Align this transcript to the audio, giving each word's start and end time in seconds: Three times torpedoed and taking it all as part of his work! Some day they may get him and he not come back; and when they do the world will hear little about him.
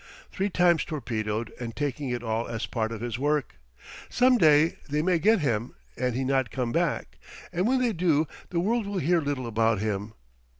Three 0.31 0.49
times 0.49 0.83
torpedoed 0.83 1.53
and 1.59 1.75
taking 1.75 2.09
it 2.09 2.23
all 2.23 2.47
as 2.47 2.65
part 2.65 2.91
of 2.91 3.01
his 3.01 3.19
work! 3.19 3.57
Some 4.09 4.39
day 4.39 4.79
they 4.89 5.03
may 5.03 5.19
get 5.19 5.41
him 5.41 5.75
and 5.95 6.15
he 6.15 6.23
not 6.23 6.49
come 6.49 6.71
back; 6.71 7.19
and 7.53 7.67
when 7.67 7.79
they 7.79 7.93
do 7.93 8.25
the 8.49 8.59
world 8.59 8.87
will 8.87 8.97
hear 8.97 9.21
little 9.21 9.45
about 9.45 9.77
him. 9.77 10.13